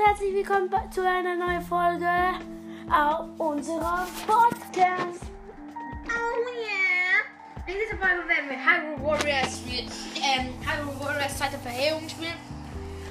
[0.00, 2.08] Und herzlich willkommen zu einer neuen Folge
[2.90, 5.24] auf unserem Podcast.
[6.06, 7.20] Oh yeah!
[7.66, 9.90] In dieser Folge werden wir Hyrule Warriors spielen.
[10.16, 12.38] Ähm, Hyrule Warriors zweite Verheerung spielen.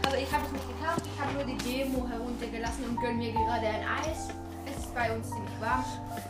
[0.03, 1.01] Aber ich habe es nicht gekauft.
[1.05, 4.29] Ich habe nur die Demo heruntergelassen und gönne mir gerade ein Eis.
[4.65, 5.85] Es ist bei uns ziemlich warm.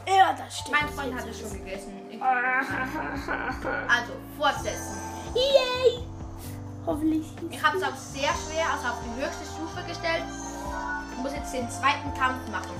[0.07, 0.81] Ja, das stimmt.
[0.81, 1.93] Mein Freund hat es schon gegessen.
[3.87, 4.97] Also, fortsetzen.
[5.35, 6.03] Yay!
[6.85, 7.27] Hoffentlich.
[7.49, 10.23] Ich habe es auf sehr schwer, also auf die höchste Stufe gestellt.
[11.19, 12.71] Ich muss jetzt den zweiten Kampf machen.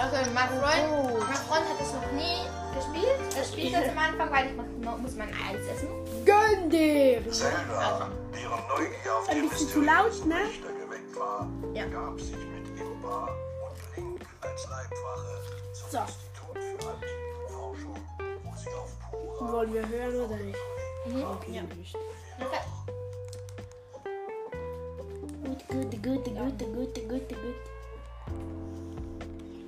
[0.00, 1.18] Also mein Freund, Oh.
[1.18, 2.40] mein Freund hat es noch nie
[2.74, 3.36] gespielt.
[3.36, 5.88] Er spielt das am Anfang, weil ich mach- muss mein Eis essen.
[6.24, 7.30] Gönn dir!
[7.30, 10.36] Zelda, deren Neugier auf Ein die bisschen zu laut, ne?
[10.62, 11.84] Geweckt war, Ja.
[11.86, 15.42] gab sich mit Impa und Link als Leibwache
[15.74, 15.98] zum So.
[15.98, 17.96] Institut für Antikenforschung,
[18.44, 18.90] wo sie auf
[19.40, 20.58] Wollen wir hören oder nicht?
[21.06, 21.22] Mhm.
[21.22, 21.62] Okay, Ja.
[21.76, 21.96] nicht.
[22.38, 22.60] Okay.
[25.42, 27.58] Gut, gut, gut, gut, gut, gut, gut.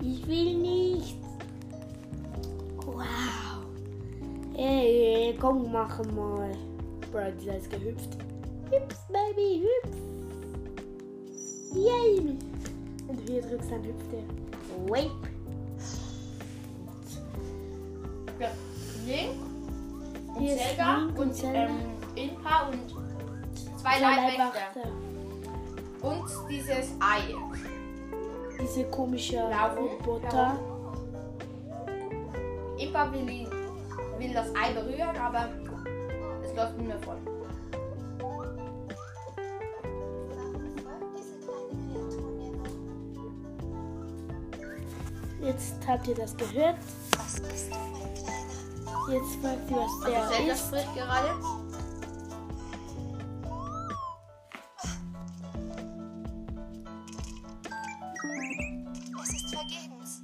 [0.03, 1.17] Ich will nicht.
[2.85, 3.65] Wow.
[4.57, 6.53] Ey, komm, mach mal.
[7.11, 8.19] Bro, dieser ist gehüpft.
[8.71, 9.97] Hüpf, Baby, hüpf.
[11.75, 12.37] Yay.
[13.09, 14.91] Du hier drückst, dann hüpft er.
[14.91, 15.32] Wait.
[20.59, 21.67] Zelda Link und und Zelda.
[21.67, 21.79] ähm,
[22.15, 22.95] Impa und
[23.81, 24.89] zwei Leibwächter.
[26.03, 27.35] Und dieses Ei.
[28.61, 29.39] Diese komische.
[29.77, 30.59] Roboter.
[32.79, 33.47] Impa will,
[34.19, 35.49] will das Ei berühren, aber
[36.45, 37.17] es läuft nur davon.
[45.41, 46.77] Jetzt habt ihr das gehört.
[47.17, 48.62] Was bist du, mein Kleiner?
[49.11, 50.61] Jetzt fragt sie, was Also der Zelda ist.
[50.67, 51.35] spricht gerade.
[59.23, 60.23] Es ist vergebens.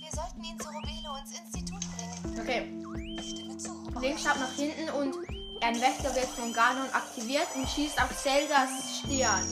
[0.00, 2.40] Wir sollten ihn zu Robelo ins Institut bringen.
[2.40, 3.18] Okay.
[3.18, 4.00] Ich stimme zu.
[4.00, 5.14] Link schaut nach hinten und
[5.62, 9.46] ein Wächter wird von Ganon aktiviert und schießt auf Zeldas Stirn.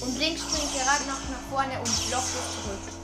[0.00, 3.01] Und Link springt gerade noch nach vorne und blockt es zurück.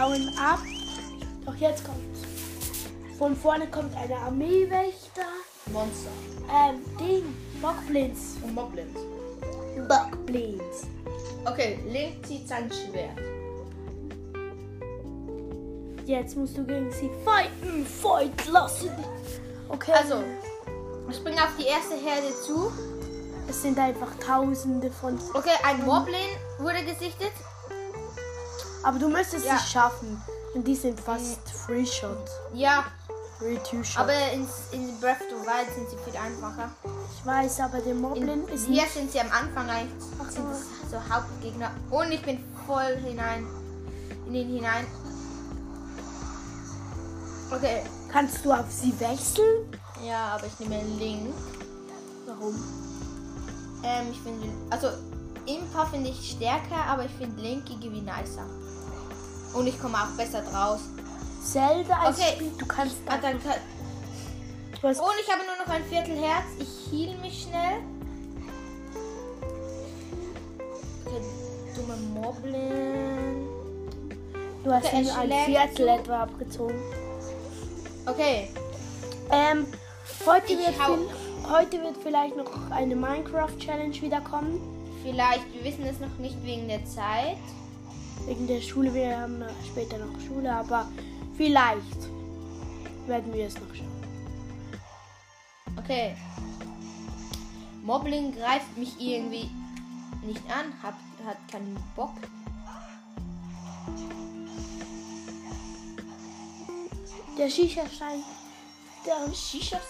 [0.00, 0.60] Hauen ab.
[1.44, 2.20] Doch jetzt kommt's.
[3.18, 5.26] Von vorne kommt eine Armeewächter.
[5.72, 6.10] Monster.
[6.48, 7.24] Ähm, Ding.
[7.60, 8.36] Bockblins.
[8.42, 8.98] Und Moblins.
[9.88, 10.86] Bockblins.
[11.44, 13.18] Okay, Link zieht sein Schwert.
[16.06, 17.84] Jetzt musst du gegen sie fighten.
[17.84, 18.90] Fight lassen.
[19.68, 19.92] Okay.
[19.92, 20.24] Also,
[21.08, 22.72] ich springe auf die erste Herde zu.
[23.48, 25.18] Es sind einfach tausende von.
[25.34, 26.16] Okay, ein Moblin
[26.58, 27.32] wurde gesichtet.
[28.82, 29.56] Aber du müsstest Ja.
[29.56, 30.20] es schaffen.
[30.54, 32.26] Und die sind fast Free Shot.
[32.54, 32.84] Ja,
[33.38, 34.02] Free Two Shot.
[34.02, 36.70] aber ins, in Breath of the Wild sind sie viel einfacher.
[37.16, 38.92] ich weiß, aber der In, Moblin ist hier nicht.
[38.94, 40.44] sind sie am Anfang eigentlich sind
[40.90, 41.70] so Hauptgegner.
[41.90, 43.46] Und ich bin voll hinein.
[44.26, 44.86] In den hinein.
[47.52, 47.82] Okay.
[48.10, 49.66] Kannst du auf sie wechseln?
[50.04, 51.34] Ja, aber ich nehme Link.
[52.26, 52.54] Warum?
[53.84, 54.48] Ähm, ich finde.
[54.70, 54.88] Also,
[55.46, 58.44] Impa finde ich stärker, aber ich finde Link irgendwie nicer.
[59.54, 60.80] Und ich komme auch besser draus.
[61.44, 62.32] Zelda als Okay.
[62.36, 62.50] Spiel.
[62.58, 62.96] Du kannst.
[63.06, 63.54] Ah, dann kann,
[64.80, 66.44] Du hast Und ich habe nur noch ein Viertel Herz.
[66.58, 67.80] Ich heal mich schnell.
[71.06, 71.22] Okay,
[71.76, 73.46] dumme Moblin.
[74.64, 76.80] Du hast Okay, es ein Viertel etwa abgezogen.
[78.06, 78.48] Okay,
[79.30, 79.66] Ähm,
[80.26, 81.08] heute Ich wird, viel,
[81.50, 84.60] heute wird vielleicht noch eine Minecraft-Challenge wiederkommen.
[85.02, 87.36] vielleicht, wir wissen es noch nicht wegen der Zeit.
[88.26, 88.92] Wegen der Schule.
[88.94, 90.88] Wir haben später noch Schule, aber
[91.36, 92.08] vielleicht
[93.06, 93.90] werden wir es noch schaffen.
[95.76, 96.14] Okay.
[97.82, 99.50] Moblin greift mich irgendwie
[100.22, 100.94] nicht an, hat,
[101.24, 102.14] hat keinen Bock.
[107.38, 108.22] Der Shisha-Stein.
[109.06, 109.80] Der Shisha.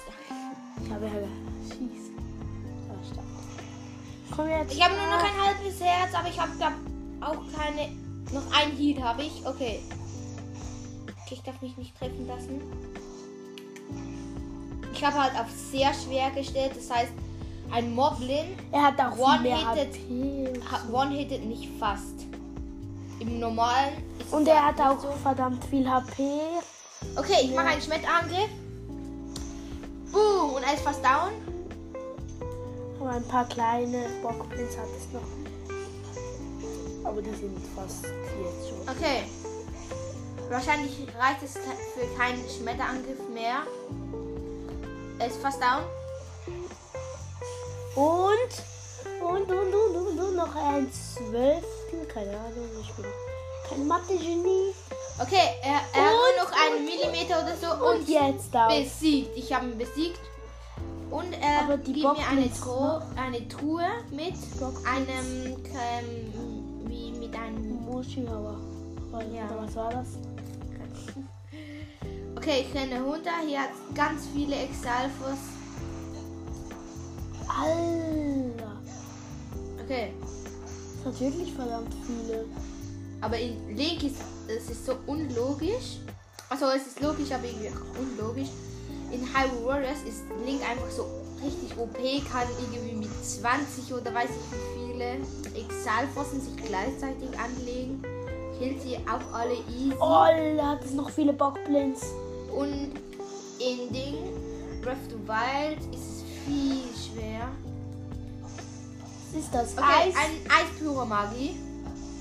[0.85, 1.13] Ich habe ja
[1.69, 2.11] Schieß.
[4.35, 4.73] Komm jetzt.
[4.73, 6.53] Ich habe nur noch ein halbes Herz, aber ich habe
[7.21, 7.91] auch keine.
[8.33, 9.45] Noch ein Heal habe ich.
[9.47, 9.81] Okay.
[11.25, 12.61] Okay, ich darf mich nicht treffen lassen.
[14.93, 16.73] Ich habe halt auf sehr schwer gestellt.
[16.77, 17.13] Das heißt,
[17.73, 19.99] ein Moblin Er hat auch One-Hitted-
[20.93, 22.27] one-hitted nicht fast.
[23.21, 23.93] Im normalen
[24.31, 25.09] Und er hat auch so.
[25.23, 26.23] verdammt viel HP.
[27.17, 28.51] Okay, ich mache einen Schmetterangriff.
[30.13, 30.55] Boom!
[30.55, 31.31] Und er ist fast down.
[33.01, 35.21] Aber ein paar kleine Bockblins hat es noch.
[37.05, 38.81] Aber die sind fast jetzt schon.
[38.89, 39.25] Okay.
[40.51, 43.63] Wahrscheinlich reicht es für keinen Schmetterangriff mehr.
[45.19, 45.83] Er ist fast down.
[47.95, 48.53] Und,
[49.21, 52.07] und, und, und, und, und noch ein Zwölftel.
[52.13, 53.05] Keine Ahnung, ich bin
[53.69, 54.75] kein Mathe-Genie.
[55.21, 58.69] Okay, er, er hat Und- nur noch einen Millimeter oder so und, Und jetzt da.
[58.69, 59.37] besiegt.
[59.37, 60.21] Ich habe ihn besiegt.
[61.11, 64.87] Und er die gibt mir eine, Tro eine Truhe mit Bockblitz.
[64.87, 66.60] einem, ähm,
[67.31, 67.85] mit einem...
[67.85, 68.57] Muschihauer.
[69.33, 69.49] Ja.
[69.59, 70.07] Was war das?
[72.37, 73.33] Okay, ich renne runter.
[73.47, 75.39] Hier hat ganz viele Exalfos.
[77.49, 78.73] Alter.
[79.85, 80.13] Okay,
[81.05, 82.47] Das hat wirklich verdammt viele.
[83.21, 84.17] aber in Link ist
[84.49, 85.99] es ist so unlogisch.
[86.49, 88.49] Also es ist logisch, aber irgendwie auch unlogisch.
[89.13, 91.07] In Hyrule Warriors ist Link einfach so
[91.45, 91.99] richtig OP,
[92.31, 98.03] kann irgendwie mit 20 oder weiß ich wie viele Exalfossen sich gleichzeitig anlegen.
[98.59, 99.95] Killt sie auch alle easy.
[99.99, 102.05] Oh, hat es noch viele Bockblins.
[102.55, 102.93] Und
[103.59, 104.17] in Ding,
[104.83, 107.49] Breath of the Wild ist es viel schwer.
[109.33, 109.73] Was ist das?
[109.79, 110.15] Okay, Eis?
[110.17, 111.57] ein Eispyromagie.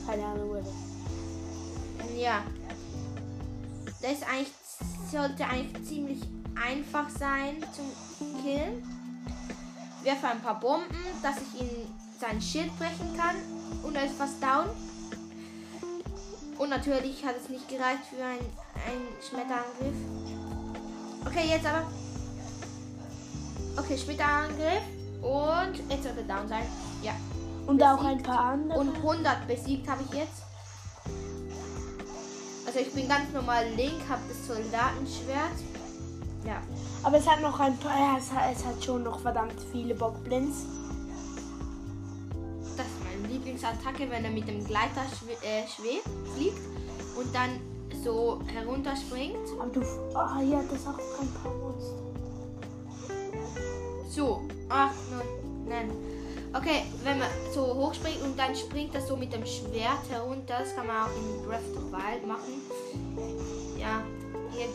[0.07, 0.63] Keine Ahnung, oder?
[2.15, 2.43] Ja.
[4.01, 4.53] Das ist eigentlich,
[5.11, 6.21] sollte eigentlich ziemlich
[6.55, 8.83] einfach sein zum Killen.
[10.03, 13.35] Werfe ein paar Bomben, dass ich ihn sein Schild brechen kann.
[13.83, 14.69] Und er ist fast down.
[16.57, 18.39] Und natürlich hat es nicht gereicht für ein,
[18.85, 19.95] ein Schmetterangriff.
[21.25, 21.87] Okay, jetzt aber.
[23.77, 24.83] Okay, Schmetterangriff.
[25.21, 26.63] Und jetzt sollte down sein.
[27.01, 27.13] Ja.
[27.65, 28.23] Und auch ein Besiegt.
[28.23, 28.79] paar andere.
[28.79, 30.43] Und 100 besiegt habe ich jetzt.
[32.65, 35.59] Also ich bin ganz normal Link, habe das Soldatenschwert.
[36.45, 36.61] Ja.
[37.03, 38.17] Aber es hat noch ein paar.
[38.17, 40.65] Es, hat, es hat schon noch verdammt viele Bockblins.
[43.39, 46.59] Das Lieblingsattacke, wenn er mit dem Gleiter schwe äh, schwebt, fliegt
[47.17, 47.59] und dann
[48.03, 49.37] so herunterspringt.
[49.59, 49.81] Aber du.
[50.13, 51.95] Ah, hat es auch ein paar Monster.
[54.09, 54.41] So.
[54.69, 55.87] Ach, nein.
[55.87, 55.91] nein.
[56.53, 60.59] Okay, wenn man so hochspringt und dann springt das so mit dem Schwert herunter.
[60.59, 62.61] Das kann man auch in Breath of the Wild machen.
[63.77, 64.01] Ja.
[64.51, 64.67] Hier.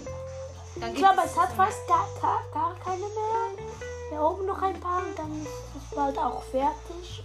[0.80, 3.64] Dann Ich glaube, es hat fast gar, gar, gar keine mehr.
[4.10, 7.24] Hier oben noch ein paar und dann ist es bald auch fertig.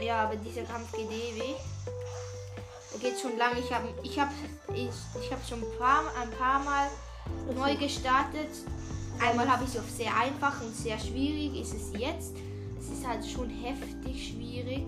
[0.00, 1.56] Ja, aber dieser Kampf geht ewig.
[3.00, 3.58] Geht schon lange.
[3.60, 4.28] Ich habe ich hab,
[4.74, 4.88] ich,
[5.20, 6.88] ich hab schon ein paar, ein paar Mal
[7.54, 8.50] neu gestartet.
[9.20, 11.60] Einmal habe ich es auf sehr einfach und sehr schwierig.
[11.60, 12.32] Ist es jetzt?
[12.78, 14.86] Es ist halt schon heftig schwierig.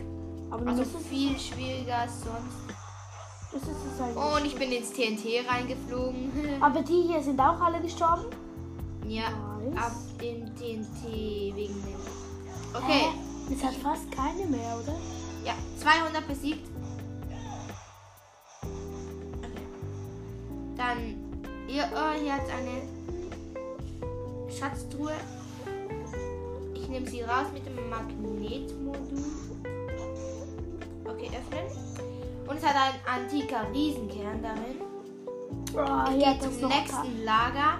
[0.50, 2.76] Aber Also viel schwieriger als sonst.
[3.52, 4.16] das ist es eigentlich.
[4.36, 6.30] Und ich bin ins TNT reingeflogen.
[6.62, 8.26] Aber die hier sind auch alle gestorben?
[9.08, 9.78] ja, Nice.
[9.78, 11.04] ab dem TNT
[11.54, 12.00] wegen dem.
[12.74, 13.25] Okay, Hä?
[13.52, 14.96] Es hat fast keine mehr, oder?
[15.46, 16.68] ja, 200 besiegt.
[19.38, 19.62] Okay.
[20.76, 20.98] Dann,
[21.68, 22.82] ihr, oh, hier hat eine
[24.52, 25.12] Schatztruhe.
[26.74, 29.24] Ich nehme sie raus mit dem Magnetmodul.
[31.04, 31.66] Okay, öffnen.
[32.48, 34.80] Und es hat ein antiker Riesenkern darin.
[35.74, 37.78] Oh, Ich gehe zum nächsten Lager.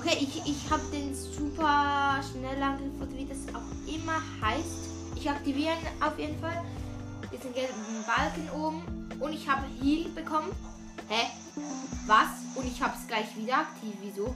[0.00, 4.88] Okay, ich, ich habe den super Schnellangriff wie das auch immer heißt.
[5.14, 6.64] Ich aktiviere ihn auf jeden Fall.
[7.30, 7.74] Diesen gelben
[8.06, 8.82] Balken oben.
[9.20, 10.52] Und ich habe Heal bekommen.
[11.08, 11.26] Hä?
[12.06, 12.28] Was?
[12.54, 13.92] Und ich habe es gleich wieder aktiv.
[14.00, 14.34] Wieso?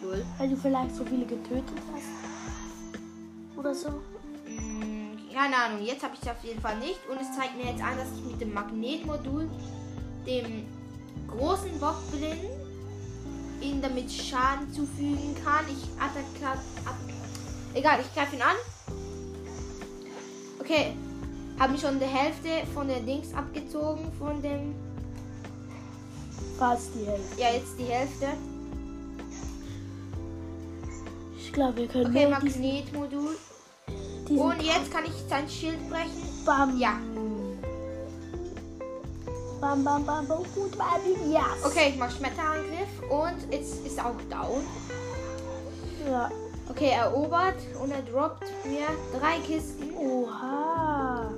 [0.00, 0.24] Lol.
[0.38, 3.58] Weil du vielleicht so viele getötet hast.
[3.58, 3.88] Oder so.
[4.44, 5.84] Hm, keine Ahnung.
[5.84, 7.00] Jetzt habe ich es auf jeden Fall nicht.
[7.10, 9.50] Und es zeigt mir jetzt an, dass ich mit dem Magnetmodul
[10.24, 10.66] dem
[11.26, 12.55] großen Bockblin
[13.60, 15.64] ihn damit Schaden zufügen kann.
[15.68, 16.58] Ich attackiere.
[17.74, 18.56] Egal, ich greife ihn an.
[20.60, 20.94] Okay.
[21.58, 24.12] Haben schon die Hälfte von der Dings abgezogen.
[24.18, 24.74] Von dem.
[26.58, 27.40] Fast die Hälfte.
[27.40, 28.28] Ja, jetzt die Hälfte.
[31.38, 33.36] Ich glaube, wir können Okay, Magnetmodul.
[34.28, 36.44] Und jetzt kann ich sein Schild brechen.
[36.44, 36.78] Bam.
[36.78, 36.98] Ja.
[39.66, 41.44] Bam, bam, bam, bam, gut, bam, ja.
[41.64, 43.02] Okay, ich mache Schmetterangriff.
[43.10, 44.64] Und jetzt ist auch down.
[46.08, 46.30] Ja.
[46.70, 48.86] Okay, erobert und er droppt mir
[49.18, 49.92] drei Kisten.
[49.96, 51.32] Oha.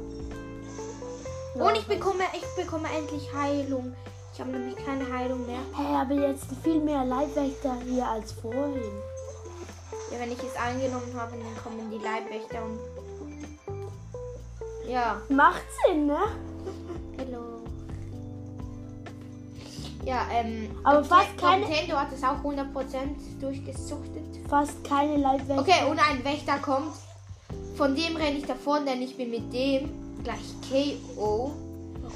[1.54, 1.64] Ja.
[1.64, 3.96] Und ich bekomme, ich bekomme endlich Heilung.
[4.34, 5.60] Ich habe nämlich keine Heilung mehr.
[5.74, 8.92] Hey, aber jetzt viel mehr Leibwächter hier als vorhin.
[10.12, 12.78] Ja, wenn ich es angenommen habe, dann kommen die Leibwächter und.
[14.86, 16.18] Ja, Macht Sinn, ne?
[20.08, 20.70] Ja, ähm.
[20.84, 24.24] Aber fast keine- Nintendo hat es auch 100% durchgesuchtet.
[24.48, 25.60] Fast keine Leibwächter.
[25.60, 26.94] Okay, und ein Wächter kommt.
[27.76, 29.90] Von dem renne ich davon, denn ich bin mit dem
[30.24, 31.52] gleich KO.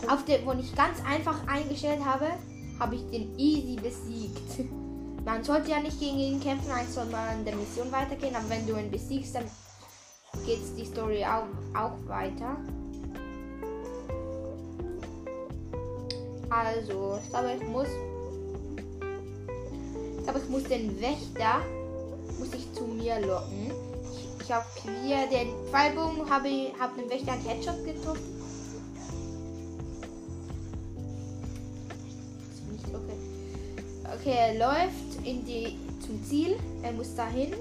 [0.09, 2.29] Auf der, wo ich ganz einfach eingestellt habe,
[2.81, 4.71] habe ich den easy besiegt.
[5.27, 8.49] Man sollte ja nicht gegen ihn kämpfen, eigentlich soll man an der Mission weitergehen, aber
[8.49, 9.45] wenn du ihn besiegst, dann
[10.47, 12.57] geht die Story auch, auch weiter.
[16.53, 17.89] Also, ich glaube, ich muss.
[20.19, 21.63] Ich glaube, ich muss den Wächter
[22.39, 23.73] muss ich zu mir locken.
[24.03, 24.67] Ich, ich habe
[25.05, 28.43] hier den Pfeilbogen, habe hab dem Wächter einen Headshot getroffen.
[32.89, 33.17] Okay.
[34.15, 36.59] Okay, er läuft in die zum Ziel.
[36.83, 37.55] Er muss dahin.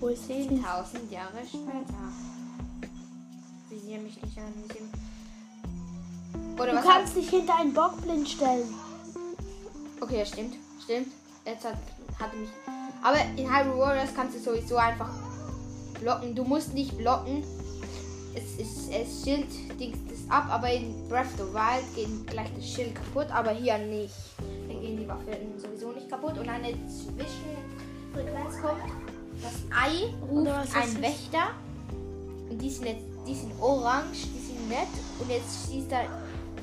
[0.00, 0.48] Wo ist sie?
[0.48, 2.41] 10.000 Jahre später.
[3.92, 4.54] Sehen mich nicht an.
[6.54, 8.74] Oder Du was kannst dich hinter einen Bock blind stellen.
[10.00, 10.54] Okay, ja, stimmt.
[10.82, 11.08] Stimmt.
[11.44, 11.76] Jetzt hat,
[12.18, 12.48] hatte mich.
[13.02, 15.10] Aber in Hyrule Warriors kannst du sowieso einfach
[16.00, 16.34] blocken.
[16.34, 17.44] Du musst nicht blocken.
[18.34, 19.46] Es, ist, es Schild
[19.78, 23.50] dings das ab, aber in Breath of the Wild geht gleich das Schild kaputt, aber
[23.50, 24.14] hier nicht.
[24.68, 26.38] Dann gehen die Waffen sowieso nicht kaputt.
[26.38, 28.80] Und eine Zwischenfrequenz kommt.
[29.42, 31.02] Das Ei ruft Oder was ist ein das?
[31.02, 31.50] Wächter.
[32.48, 34.88] Und die sind, jetzt, die sind orange, die sind nett.
[35.18, 36.04] Und jetzt schießt er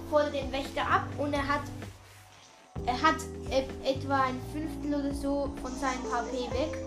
[0.10, 1.62] voll den Wächter ab und er hat
[2.86, 3.18] er hat
[3.84, 6.78] etwa ein Fünftel oder so von seinem HP weg.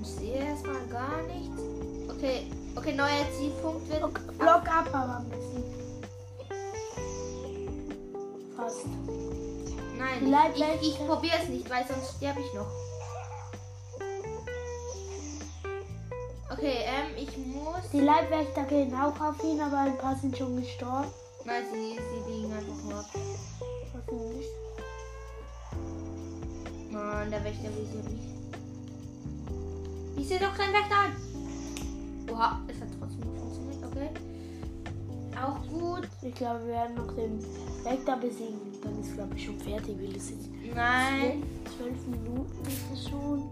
[0.00, 1.62] Ich sehe erstmal gar nichts.
[2.08, 4.00] Okay, okay, neuer Zielpunkt wird.
[4.00, 5.64] Block, Block ab, aber am besten.
[8.56, 8.86] Fast.
[9.98, 12.89] Nein, Die ich, ich, ich probiere es nicht, weil sonst sterbe ich noch.
[16.60, 17.90] Okay, ähm, ich muss.
[17.90, 21.08] Die Leibwächter gehen auch auf ihn, aber ein paar sind schon gestorben.
[21.46, 23.06] Nein, sie, sie liegen einfach nur ab.
[23.14, 24.48] Nicht?
[26.90, 28.20] Nein, der Wächter visiert mich.
[30.18, 31.16] Ich sehe doch keinen Wächter an.
[32.30, 34.10] Oha, es hat trotzdem nicht funktioniert, okay.
[35.42, 36.08] Auch gut.
[36.20, 37.42] Ich glaube, wir werden noch den
[37.84, 38.60] Wächter besiegen.
[38.84, 41.42] Dann ist, glaube ich, schon fertig, weil es sind Nein,
[41.74, 43.48] zwölf Minuten ist es schon.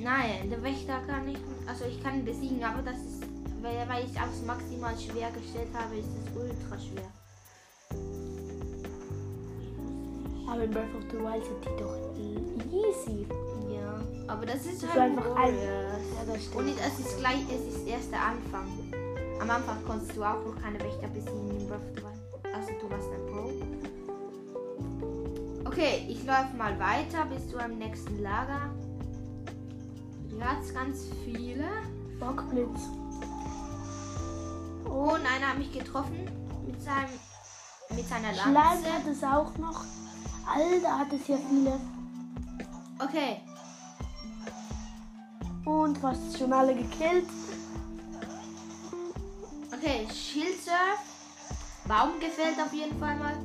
[0.00, 1.40] Nein, der Wächter kann nicht.
[1.66, 3.22] Also ich kann besiegen, aber das ist,
[3.62, 7.10] weil, weil ich aufs maximal schwer gestellt habe, ist es ultra schwer.
[10.48, 11.96] Aber in Breath of the Wild sind die doch
[12.70, 13.26] easy.
[13.72, 15.54] Ja, aber das ist Das halt ist einfach ein-.
[15.56, 15.96] Ja,
[16.58, 18.68] Und es ist gleich, es ist erst der Anfang.
[19.40, 22.54] Am Anfang konntest du auch noch keine Wächter besiegen in Breath of the Wild.
[22.54, 23.52] Also du warst ein Pro.
[25.64, 28.70] Okay, ich laufe mal weiter bis zu einem nächsten Lager.
[30.62, 31.68] Es ganz viele.
[32.20, 32.80] Bockblitz.
[34.84, 36.30] Und einer hat mich getroffen
[36.66, 37.08] mit seinem
[37.90, 38.92] mit seiner Schleim Lanze.
[38.92, 39.84] hat es auch noch.
[40.46, 41.80] Alter, hat es ja viele.
[42.98, 43.40] Okay,
[45.64, 47.26] Und fast schon alle gekillt.
[49.72, 50.98] okay, Schildsurf.
[51.88, 53.36] Baum gefällt auf jeden Fall mal.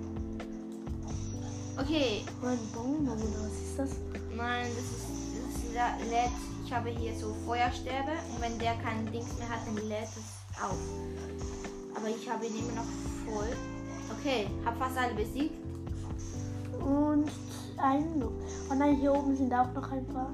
[1.77, 3.89] Okay, ein Baum, oder was ist das?
[4.35, 6.48] Nein, das ist, das ist.
[6.69, 10.61] Ich habe hier so Feuerstäbe und wenn der kein Dings mehr hat, dann lädt es
[10.63, 10.77] auf.
[11.95, 12.85] Aber ich habe ihn immer noch
[13.25, 13.47] voll.
[14.15, 15.55] Okay, hab fast alle besiegt.
[16.79, 17.31] Und
[17.77, 18.29] einen noch.
[18.69, 20.31] Oh nein, hier oben sind auch noch ein paar.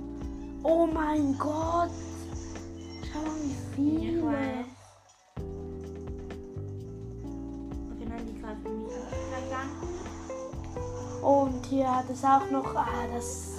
[0.64, 1.92] Oh mein Gott.
[3.14, 4.28] Schau mal, wie viele.
[7.94, 8.94] Okay, nein, die greifen mich
[9.56, 9.70] an.
[11.24, 12.76] Und hier hat es auch noch.
[12.76, 13.55] Ah, das.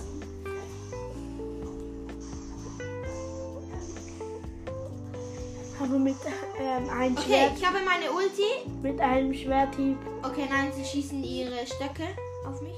[5.87, 6.17] Aber mit
[6.59, 7.53] ähm, einem Okay, Schwert.
[7.59, 8.69] ich habe meine Ulti.
[8.83, 9.97] Mit einem Schwerthieb.
[10.23, 12.09] Okay, nein, sie schießen ihre Stöcke
[12.47, 12.75] auf mich.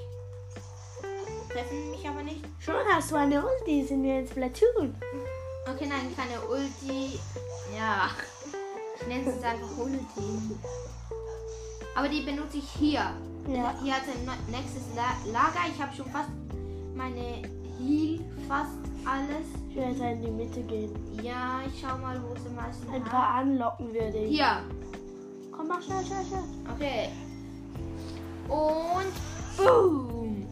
[1.50, 2.44] Treffen mich aber nicht.
[2.58, 4.94] Schon hast du eine Ulti, sind wir in Splatoon.
[5.72, 7.18] Okay, nein, keine Ulti.
[7.76, 8.10] Ja,
[9.00, 10.56] ich nenne es einfach Ulti.
[11.96, 13.00] Aber die benutze ich hier.
[13.48, 13.74] Ja.
[13.82, 15.60] Hier hat ein ne- nächstes La Lager.
[15.74, 16.28] Ich habe schon fast
[16.94, 17.42] meine
[17.78, 19.46] Heal, fast alles.
[19.70, 20.90] Ich werde in die Mitte gehen.
[21.22, 24.36] Ja, ich schau mal, wo sie meisten Ein paar anlocken würde ich.
[24.36, 24.62] Hier.
[25.52, 26.44] Komm, mach schnell, schnell, schnell.
[26.74, 27.08] Okay.
[28.48, 29.12] Und
[29.56, 30.46] boom.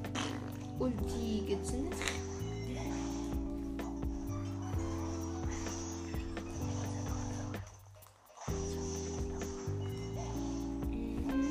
[0.79, 1.99] Ulti gezündet.
[10.89, 11.49] Mhm.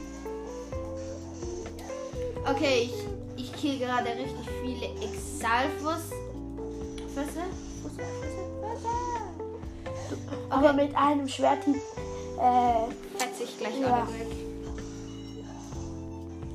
[2.47, 2.89] Okay,
[3.37, 4.85] ich, ich kill gerade richtig viele
[5.35, 6.03] Exalfus.
[7.13, 7.43] Füsse?
[7.81, 8.43] Füsse, Füsse,
[10.07, 10.25] Füsse.
[10.49, 11.73] Aber mit einem Schwert äh,
[13.17, 14.03] Fetze ich gleich Ja.
[14.03, 14.27] alle weg.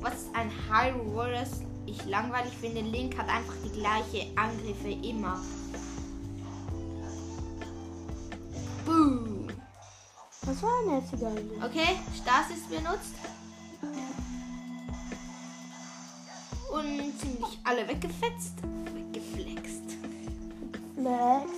[0.01, 1.49] Was ist ein Hyrule Warriors?
[1.85, 5.39] Ich langweilig finde, Link hat einfach die gleiche Angriffe immer.
[8.85, 9.47] Boom.
[10.43, 11.37] was war denn jetzt egal?
[11.63, 13.13] Okay, Stasis benutzt.
[17.17, 18.53] Ziemlich alle weggefetzt.
[18.93, 19.83] Weggeflext.
[20.95, 21.51] Flex.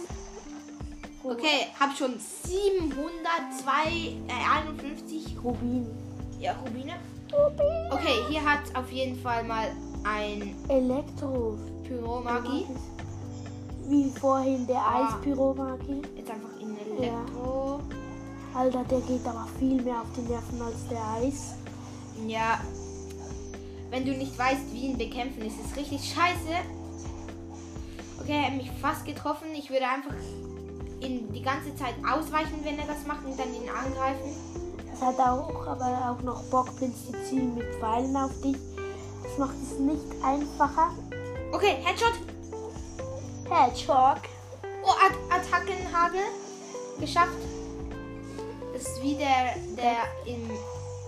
[1.24, 5.88] Okay, hab schon 702, äh, 51 Rubin.
[6.40, 6.94] ja, Rubine.
[7.32, 7.92] Rubin.
[7.92, 9.72] Okay, hier hat auf jeden Fall mal
[10.04, 11.58] ein Elektro.
[11.88, 12.66] Pyromagi.
[13.88, 15.08] Wie vorhin der Ah.
[15.16, 16.02] Eispyromagi.
[16.16, 17.80] Jetzt einfach in Elektro.
[18.54, 21.56] Alter, der geht aber viel mehr auf die Nerven als der Eis.
[22.28, 22.60] Ja.
[23.94, 26.50] Wenn du nicht weißt, wie ihn bekämpfen, ist es richtig scheiße.
[28.20, 29.50] Okay, er hat mich fast getroffen.
[29.56, 30.16] Ich würde einfach
[31.00, 34.36] ihn die ganze Zeit ausweichen, wenn er das macht und dann ihn angreifen.
[34.92, 38.58] Es hat auch, aber auch noch Bockblitz, die zielen mit Pfeilen auf dich.
[39.22, 40.90] Das macht es nicht einfacher.
[41.52, 42.14] Okay, Headshot.
[43.48, 44.22] Hedgehog.
[44.84, 46.24] Oh, At Attackenhagel.
[47.00, 47.38] Geschafft.
[48.74, 50.50] Das ist wie der, der in.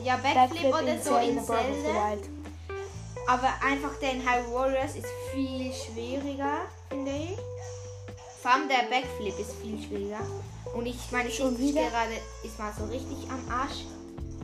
[0.04, 2.35] Ja, Backflip, oder in so in Zelda
[3.28, 7.38] Aber einfach der in High Warriors ist viel schwieriger, finde ich.
[8.42, 10.20] Vor allem der Backflip ist viel schwieriger.
[10.76, 11.82] Und ich meine, Schon ich wieder?
[11.90, 13.86] gerade ist mal so richtig am Arsch.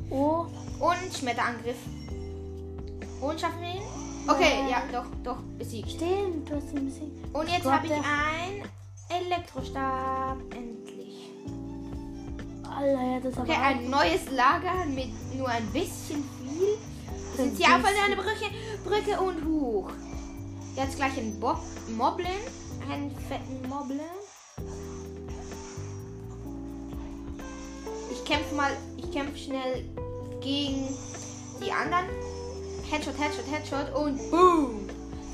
[0.10, 0.46] Oh,
[0.80, 1.78] Und Schmetterangriff.
[3.22, 3.82] Und schaffen wir ihn?
[4.28, 5.92] Okay, ja, doch, doch, besiegt.
[5.92, 7.36] stimmt, du hast ihn besiegt.
[7.36, 8.64] Und jetzt habe ich ein
[9.10, 10.38] Elektrostab.
[10.52, 11.30] Endlich.
[12.64, 16.78] Alter, ja, das ist Okay, ein neues Lager mit nur ein bisschen viel.
[17.42, 18.46] Sind Ein auf einer Brücke,
[18.84, 19.90] Brücke und hoch.
[20.76, 21.60] Jetzt gleich ein Bob
[21.98, 22.28] Moblin.
[22.88, 24.00] Einen fetten Moblin.
[28.12, 29.86] Ich kämpfe mal, ich kämpfe schnell
[30.40, 30.96] gegen
[31.64, 32.06] die anderen.
[32.92, 34.88] Headshot, Headshot, Headshot und boom.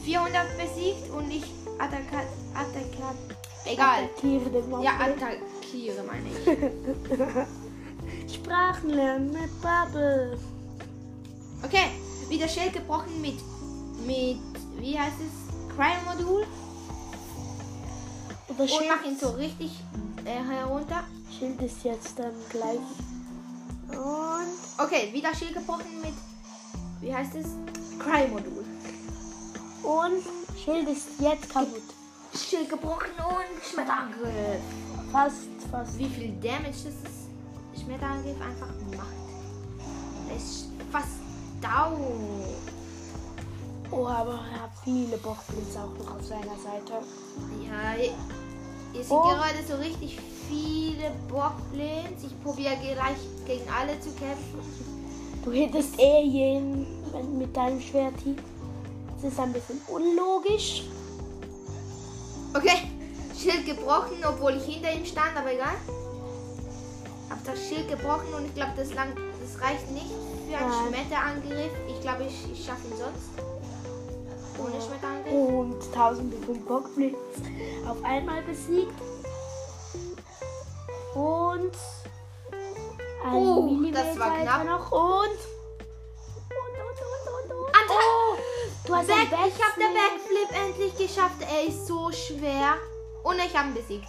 [0.06, 1.44] 400 besiegt und ich
[1.78, 2.30] attackiert.
[2.54, 3.18] Attackiert.
[3.66, 4.06] Egal.
[4.06, 4.82] Attackiere den Mob.
[4.82, 6.38] Ja, attackiere meine ich.
[8.34, 10.40] Sprachen lernen mit Bubble.
[11.64, 11.90] Okay,
[12.30, 13.40] wieder Schild gebrochen mit,
[14.06, 14.38] mit,
[14.80, 16.46] wie heißt es, Crime-Modul.
[18.50, 19.72] Oder Und mach ihn so richtig
[20.26, 21.04] äh, herunter.
[21.38, 22.80] Schild ist jetzt dann gleich.
[23.90, 26.14] Und Okay, wieder Schild gebrochen mit,
[27.02, 27.48] wie heißt es,
[27.98, 28.64] Crime-Modul.
[29.82, 30.24] Und
[30.64, 31.82] Schild ist jetzt kaputt.
[32.36, 34.62] Schild gebrochen und Schmetterangriff.
[35.12, 35.98] Fast, fast.
[35.98, 39.16] Wie viel Damage das Schmetterangriff einfach macht.
[40.30, 41.27] Er ist fast
[41.62, 42.44] down.
[43.92, 47.04] Oh, aber er hat viele Bockblitz auch noch auf seiner Seite.
[47.64, 47.94] Ja,
[48.92, 49.24] hier sind Oh.
[49.24, 52.24] gerade so richtig viele Bockblins.
[52.24, 54.60] Ich probiere gleich gegen alle zu kämpfen.
[55.44, 56.86] Du hättest eh jeden
[57.40, 58.36] mit deinem Schwert hier.
[59.22, 60.84] Das ist ein bisschen unlogisch.
[62.54, 62.78] Okay,
[63.38, 65.76] Schild gebrochen, obwohl ich hinter ihm stand, aber egal.
[67.30, 70.12] Hab das Schild gebrochen und ich glaube, das, lang- das reicht nicht
[70.56, 70.88] einen Nein.
[70.88, 71.72] Schmetterangriff.
[71.88, 73.30] Ich glaube, ich, ich schaffe ihn sonst.
[74.60, 75.34] Ohne Schmetterangriff.
[75.34, 77.16] Und tausende von Bockblitz
[77.88, 78.94] auf einmal besiegt.
[81.14, 81.72] Und
[83.26, 84.66] ein Oh, Millimeter das war knapp.
[84.66, 84.92] noch.
[84.92, 85.02] Und.
[86.50, 87.76] Und, und, und, und, und.
[87.76, 88.38] Anta- Oh,
[88.86, 90.66] du hast Back, ich habe den Backflip.
[90.66, 91.42] Endlich geschafft.
[91.42, 92.76] Er ist so schwer.
[93.24, 94.08] Und ich habe ihn besiegt.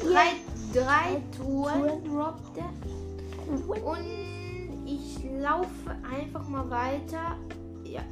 [0.00, 0.32] Drei,
[0.72, 2.04] drei Touren Touren.
[2.04, 2.64] droppte.
[3.84, 4.39] Und
[4.90, 7.36] ich laufe einfach mal weiter.
[7.84, 8.02] Ja.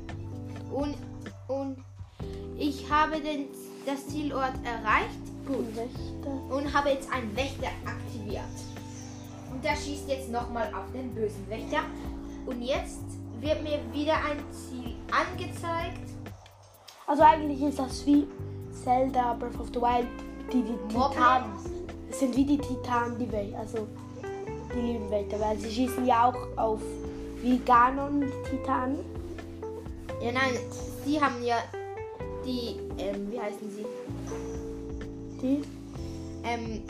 [0.72, 0.96] Und,
[1.48, 1.76] und
[2.56, 3.46] ich habe den,
[3.86, 5.18] das Zielort erreicht.
[5.46, 5.66] Gut.
[6.50, 8.44] Und habe jetzt einen Wächter aktiviert.
[9.50, 11.80] Und der schießt jetzt nochmal auf den bösen Wächter.
[12.46, 13.00] Und jetzt
[13.40, 16.10] wird mir wieder ein Ziel angezeigt.
[17.06, 18.26] Also eigentlich ist das wie
[18.84, 20.08] Zelda Breath of the Wild.
[20.52, 20.76] Die, die.
[20.88, 21.52] Titanen.
[22.10, 23.54] Es sind wie die Titanen, die Welt.
[23.54, 23.86] Also
[24.74, 25.40] die lieben Wächter.
[25.40, 26.81] Weil sie schießen ja auch auf
[27.42, 28.98] wie Ganon die Titanen.
[30.20, 30.59] Ja, nein,
[31.04, 31.57] sie haben ja
[32.44, 33.87] die, ähm, wie heißen sie?
[35.40, 35.62] Die.
[36.44, 36.83] Ähm,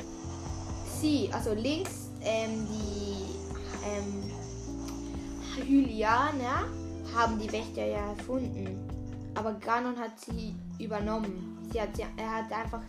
[1.01, 3.27] sie, also links, ähm, die,
[3.87, 4.31] ähm,
[5.67, 6.69] Hylianer
[7.15, 8.79] haben die Wächter ja erfunden.
[9.35, 11.59] Aber Ganon hat sie übernommen.
[11.73, 12.83] Sie hat, sie, er hat einfach,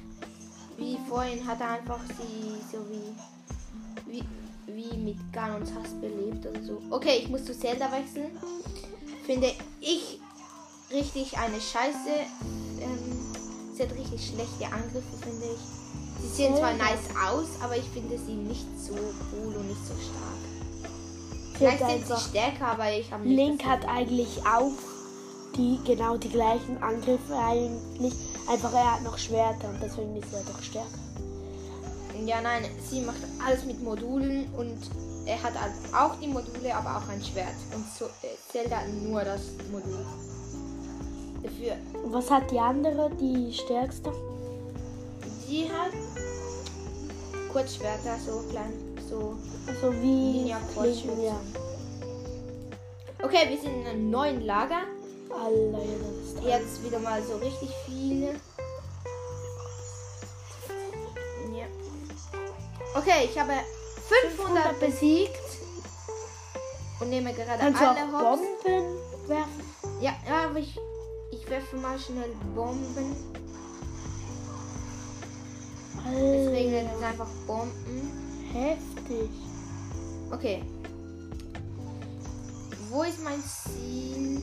[0.77, 4.23] wie vorhin, hat er einfach sie so wie, wie,
[4.75, 6.81] wie mit Ganons Hass belebt oder so.
[6.89, 8.31] Okay, ich muss zu Zelda wechseln.
[9.25, 9.51] Finde
[9.81, 10.19] ich
[10.91, 12.09] richtig eine Scheiße.
[12.81, 13.33] Ähm,
[13.73, 16.21] sie hat richtig schlechte Angriffe, finde ich.
[16.21, 19.93] Sie sehen zwar nice aus, aber ich finde sie nicht so cool und nicht so
[19.93, 20.89] stark.
[21.57, 23.23] Vielleicht sind sie stärker, aber ich habe.
[23.23, 24.71] Link hat eigentlich auch
[25.55, 28.13] die genau die gleichen Angriffe eigentlich.
[28.49, 30.87] Einfach er hat noch Schwerter und deswegen ist er doch stärker.
[32.25, 34.77] Ja, nein, sie macht alles mit Modulen und
[35.25, 37.55] er hat halt auch die Module, aber auch ein Schwert.
[37.75, 40.05] Und so, äh, Zelda nur das Modul.
[41.43, 41.75] Dafür,
[42.11, 44.11] was hat die andere, die stärkste?
[45.49, 45.91] die hat
[47.51, 48.73] Kurzschwerter, so klein,
[49.09, 49.35] so
[49.67, 51.23] Also wie Kurzschwerter.
[51.23, 51.39] ja.
[53.23, 54.81] Okay, wir sind in einem neuen Lager.
[55.29, 56.47] Alter.
[56.47, 58.35] Jetzt wieder mal so richtig viele.
[62.99, 63.53] Okay, ich habe
[64.35, 65.39] 500 besiegt.
[66.99, 68.41] Und nehme gerade Kannst du alle auch Hops.
[68.61, 69.63] Bomben werfen?
[70.01, 70.77] Ja, ja, aber ich,
[71.31, 73.15] ich werfe mal schnell Bomben.
[75.95, 78.51] Es regnet Alter, jetzt einfach Bomben.
[78.51, 79.29] heftig.
[80.31, 80.61] Okay.
[82.89, 84.41] Wo ist mein Ziel?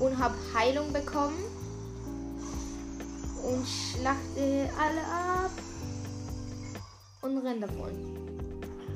[0.00, 1.51] Und habe Heilung bekommen.
[3.52, 5.50] Und schlachte alle ab.
[7.20, 7.90] Und renn davon.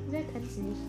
[0.09, 0.81] Wer kennt's nicht?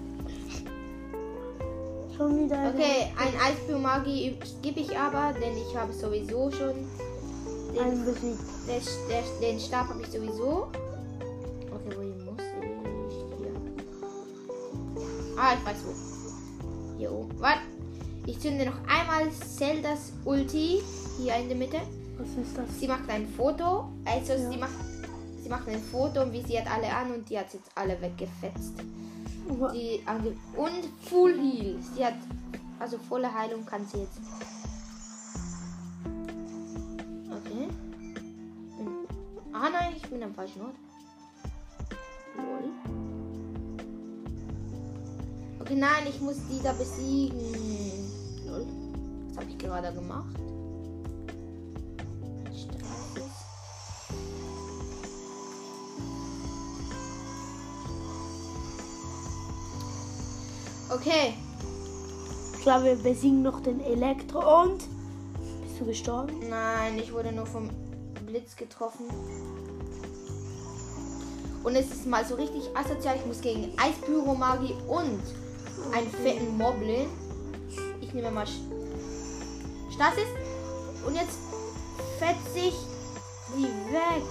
[2.16, 2.72] Schon wieder.
[2.74, 6.74] Okay, ein Eisblumenmagie gebe ich aber, denn ich habe sowieso schon
[7.74, 8.04] den.
[8.66, 10.68] Der, der, den Stab habe ich sowieso.
[11.70, 13.38] Okay, wohin muss ich?
[13.38, 13.52] Hier.
[15.36, 16.96] Ah, ich weiß wo.
[16.98, 17.38] Hier oben.
[17.38, 17.60] Warte.
[18.26, 20.82] Ich zünde noch einmal Zeldas Ulti
[21.18, 21.78] hier in der Mitte.
[22.18, 22.80] Was ist das?
[22.80, 23.88] Sie macht ein Foto.
[24.04, 24.50] Also Ja.
[24.50, 24.72] sie macht
[25.42, 28.00] sie macht ein Foto und wie sie hat alle an und die hat jetzt alle
[28.00, 28.74] weggefetzt.
[29.72, 30.00] Die
[30.56, 31.76] und Full Heal.
[31.94, 32.14] Sie hat
[32.80, 34.18] also volle Heilung kann sie jetzt.
[37.30, 37.68] Okay.
[39.52, 40.76] Ah nein, ich bin am falschen Ort.
[42.36, 42.70] Lol.
[45.60, 47.40] Okay, nein, ich muss die da besiegen.
[48.46, 48.66] Lol.
[49.28, 50.36] Was habe ich gerade gemacht?
[60.90, 61.34] Okay.
[62.54, 64.78] Ich glaube, wir besiegen noch den Elektro und.
[65.62, 66.34] Bist du gestorben?
[66.48, 67.68] Nein, ich wurde nur vom
[68.26, 69.06] Blitz getroffen.
[71.62, 73.16] Und es ist mal so richtig asozial.
[73.16, 75.20] Ich muss gegen Eispyromagie und
[75.92, 77.08] einen fetten Moblin.
[78.00, 78.46] Ich nehme mal
[79.94, 80.28] Stasis.
[81.06, 81.38] Und jetzt
[82.18, 82.74] fetze ich
[83.56, 84.24] die weg.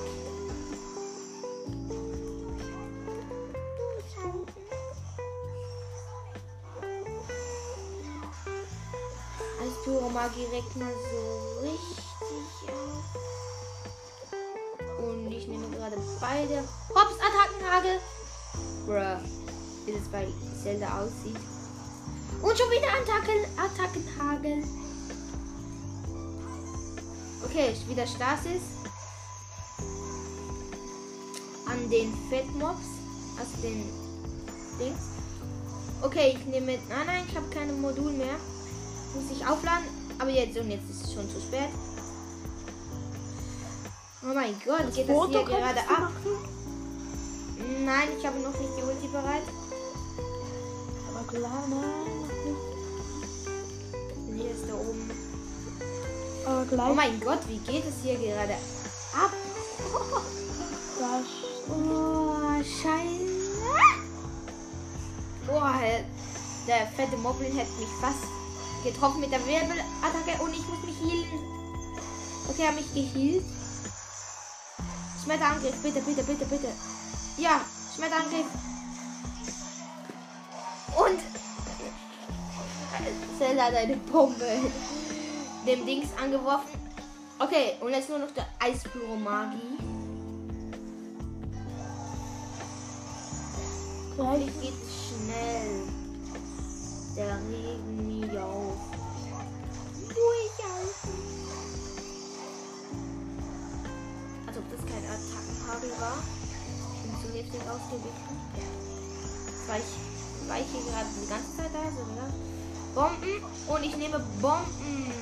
[10.36, 12.04] Regt mal so richtig
[12.68, 13.04] auf.
[15.00, 18.00] Und ich nehme gerade beide Hops Attackenhagel.
[18.86, 19.20] Bruh.
[19.86, 20.28] Wie das bei
[20.62, 21.40] Zelda aussieht.
[22.42, 24.63] Und schon wieder Attacken, Attackenhagel.
[27.46, 28.62] Okay, wieder Stasis.
[31.68, 32.86] An den Fettmobs.
[33.40, 33.84] Also den
[34.78, 35.00] Dings.
[36.02, 36.78] Okay, ich nehme.
[36.90, 38.36] Nein, nein, ich habe keine Modul mehr.
[39.16, 39.97] Muss ich aufladen.
[40.19, 41.69] Aber jetzt und jetzt ist es schon zu spät.
[44.23, 45.99] Oh mein Gott, geht das Foto hier gerade ab?
[45.99, 47.86] machen?
[47.86, 49.43] Nein, ich habe noch nicht die Ulti bereit.
[51.10, 52.56] Aber klar, nein.
[54.36, 55.12] Hier ist da oben.
[56.45, 56.89] Aber gleich.
[56.89, 58.53] Oh mein Gott, wie geht es hier gerade
[59.13, 59.32] ab?
[60.99, 61.25] das
[61.69, 63.38] Oh, scheiße.
[65.45, 65.80] Boah,
[66.67, 68.37] der fette Moblin hätte mich fast
[68.84, 71.40] getroffen mit der Wirbelattacke und ich muss mich healen.
[72.50, 73.46] Okay, er hat mich geheilt.
[75.24, 76.68] Schmetterangriff, bitte, bitte, bitte, bitte.
[77.38, 77.62] Ja,
[77.96, 78.46] Schmetterangriff.
[80.96, 81.20] Und
[83.38, 84.72] Zelda hat eine Bombe
[85.68, 86.80] dem Dings angeworfen.
[87.40, 89.78] Okay, und jetzt nur noch der Eispyromagie.
[94.18, 95.84] Hoffentlich geht es schnell.
[97.16, 98.78] Der Regen nie auf.
[104.48, 106.18] Ob das kein Attackenhagel war.
[106.96, 108.36] Ich bin zu heftig ausgewichen.
[109.46, 109.92] Jetzt war ich
[110.50, 112.28] weiche gerade die ganze Zeit da, so oder?
[112.96, 115.13] Bomben und ich nehme Bomben.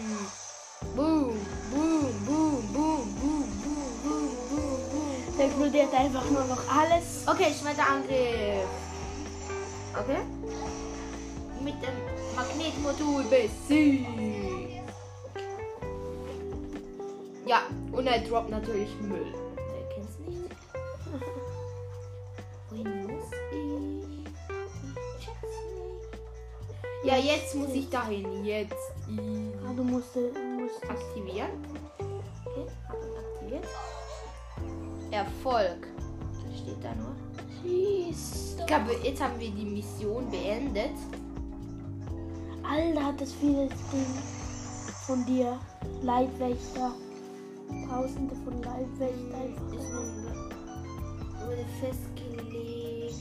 [0.95, 1.35] Boom,
[1.71, 5.37] boom, boom, boom, boom, boom, boom, boom, boom.
[5.37, 7.27] Der explodiert einfach nur noch alles.
[7.27, 8.69] Okay, Schmetterangriff.
[9.99, 10.34] Okay.
[11.65, 11.97] Mit dem
[12.35, 14.05] Magnetmodul besiegt.
[17.47, 19.33] Ja, und er droppt natürlich Müll.
[19.55, 20.43] Wer kennt's nicht?
[22.69, 24.27] Wohin muss ich?
[25.17, 27.03] Ich check's nicht.
[27.03, 28.45] Ja, jetzt muss ich dahin.
[28.45, 28.75] Jetzt.
[29.67, 31.49] Ah, du musst, musst Aktivieren.
[32.45, 32.67] Okay,
[33.39, 33.67] aktiviert.
[35.09, 35.87] Erfolg.
[36.43, 37.15] Das steht da nur.
[37.63, 40.93] Ich glaube, jetzt haben wir die Mission beendet.
[42.69, 44.05] Alter, hat das viele Ding
[45.05, 45.59] von dir.
[46.01, 46.91] Leibwächter.
[47.89, 49.45] Tausende von Leibwächter.
[49.75, 50.25] Ist nun
[51.45, 53.15] wurde festgelegt.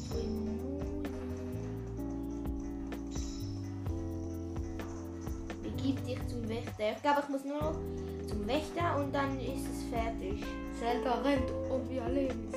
[5.63, 6.93] Begib dich zum Wächter.
[6.97, 7.79] Ich glaube, ich muss nur noch
[8.27, 10.43] zum Wächter und dann ist es fertig.
[10.79, 12.49] Zelda rennt und wir leben.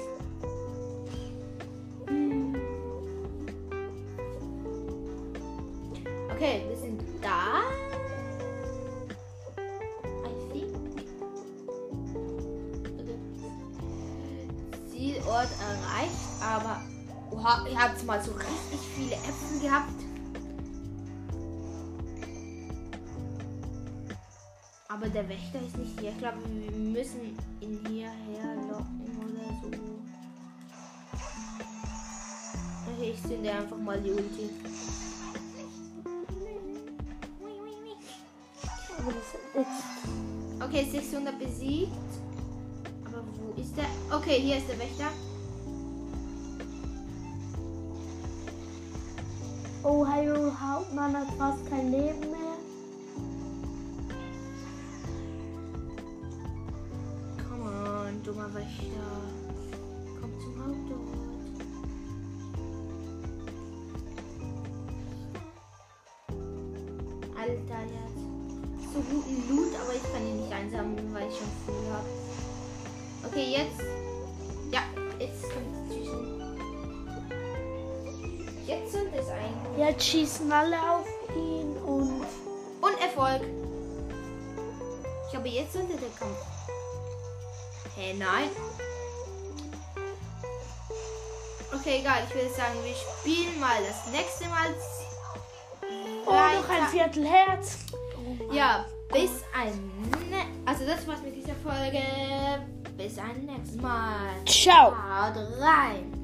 [6.37, 7.63] Okay, wir sind da.
[10.23, 10.71] I think.
[14.87, 16.83] Zielort erreicht, aber
[17.31, 19.99] oha, ich habe mal so richtig viele Äpfel gehabt.
[24.89, 26.11] Aber der Wächter ist nicht hier.
[26.11, 29.69] Ich glaube, wir müssen ihn hierher locken oder so.
[32.93, 34.51] Okay, ich zünde einfach mal die Ulti.
[40.77, 41.91] Okay, 600 besiegt.
[43.05, 43.85] Aber wo ist der?
[44.15, 45.07] Okay, hier ist der Wächter.
[49.81, 52.57] Oh, Hyrule Hauptmann hat fast kein Leben mehr.
[57.49, 59.23] Come on, dummer Wächter.
[60.21, 61.07] Komm zum Hauptort.
[67.35, 68.26] Alter, hat
[68.97, 72.07] so guten Loot, aber ich kann ihn nicht einsammeln, weil ich schon viel habe.
[73.25, 73.81] Okay, jetzt.
[74.71, 74.81] Ja,
[75.19, 76.41] jetzt kommt zwischen.
[78.65, 79.77] Jetzt sind es eigentlich.
[79.77, 82.25] Jetzt schießen alle auf ihn und
[82.81, 83.41] Und Erfolg.
[85.25, 86.37] Ich glaube, jetzt sollte der Kampf.
[87.95, 88.49] Hä, nein.
[91.73, 92.23] Okay, egal.
[92.27, 94.73] Ich würde sagen, wir spielen mal das nächste Mal.
[96.25, 96.87] oh, noch ein.
[96.87, 97.77] Viertel Herz.
[98.51, 99.91] Ja, bis ein.
[100.29, 102.01] Ne also, das war's mit dieser Folge.
[102.97, 104.43] Bis ein nächstes Mal.
[104.45, 104.91] Ciao.
[104.91, 106.16] Haut rein.